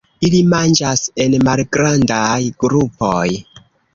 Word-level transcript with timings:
Ili 0.27 0.37
manĝas 0.53 1.03
en 1.25 1.35
malgrandaj 1.49 2.39
grupoj. 2.65 3.29